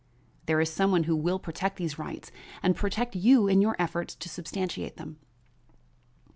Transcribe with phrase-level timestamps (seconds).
[0.47, 2.31] There is some one who will protect these rights
[2.63, 5.19] and protect you in your efforts to substantiate them."